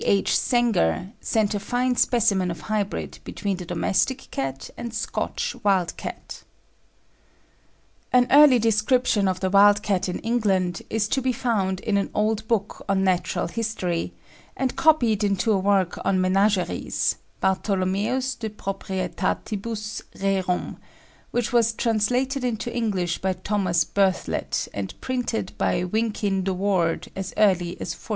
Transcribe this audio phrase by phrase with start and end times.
[0.03, 0.31] H.
[0.33, 6.41] Senger sent a fine specimen of hybrid, between the domestic cat and Scotch wild cat.
[8.11, 12.09] An early description of the wild cat in England is to be found in an
[12.15, 14.11] old book on Natural History,
[14.57, 20.77] and copied into a work on "Menageries," "Bartholomoeus de Proprietatibus Rerum,"
[21.29, 27.35] which was translated into English by Thomas Berthlet, and printed by Wynkyn de Worde as
[27.37, 28.09] early as 1498.